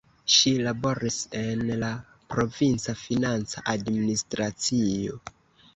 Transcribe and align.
Ŝi 0.35 0.51
laboris 0.67 1.17
en 1.41 1.61
la 1.83 1.91
provinca 2.35 2.99
financa 3.05 3.65
administracio. 3.77 5.25